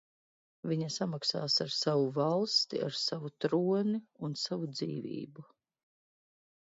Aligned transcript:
Viņa 0.69 0.85
samaksās 0.93 1.57
ar 1.65 1.73
savu 1.75 2.07
valsti, 2.15 2.79
ar 2.85 2.97
savu 3.01 3.31
troni 3.45 3.99
un 4.29 4.33
savu 4.45 4.71
dzīvību! 4.79 5.45